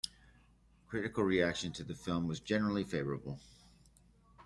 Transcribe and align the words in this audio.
Critical 0.87 1.23
reaction 1.23 1.73
to 1.73 1.83
the 1.83 1.93
film 1.93 2.27
was 2.27 2.39
generally 2.39 2.83
favorable. 2.83 3.39